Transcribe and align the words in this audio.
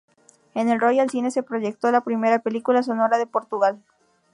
En 0.55 0.67
el 0.69 0.79
Royal 0.79 1.11
Cine 1.11 1.29
se 1.29 1.43
proyectó 1.43 1.91
la 1.91 2.01
primera 2.03 2.39
película 2.39 2.81
sonora 2.81 3.19
de 3.19 3.27
Portugal. 3.27 3.83